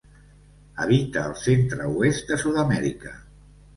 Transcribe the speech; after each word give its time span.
Habita 0.85 1.25
el 1.29 1.37
centre-oest 1.43 2.33
de 2.33 2.39
Sud-amèrica. 2.45 3.15